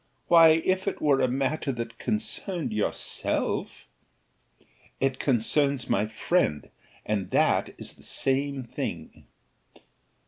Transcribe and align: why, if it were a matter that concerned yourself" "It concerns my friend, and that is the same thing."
why, 0.29 0.53
if 0.65 0.87
it 0.87 0.99
were 0.99 1.21
a 1.21 1.27
matter 1.27 1.71
that 1.71 1.99
concerned 1.99 2.73
yourself" 2.73 3.85
"It 4.99 5.19
concerns 5.19 5.91
my 5.91 6.07
friend, 6.07 6.71
and 7.05 7.29
that 7.29 7.75
is 7.77 7.93
the 7.93 8.01
same 8.01 8.63
thing." 8.63 9.27